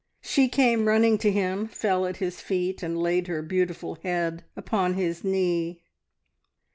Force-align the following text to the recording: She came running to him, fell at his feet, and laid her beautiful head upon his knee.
She 0.23 0.49
came 0.49 0.87
running 0.87 1.19
to 1.19 1.29
him, 1.31 1.67
fell 1.67 2.07
at 2.07 2.17
his 2.17 2.41
feet, 2.41 2.81
and 2.81 2.97
laid 2.97 3.27
her 3.27 3.43
beautiful 3.43 3.99
head 4.01 4.43
upon 4.57 4.95
his 4.95 5.23
knee. 5.23 5.79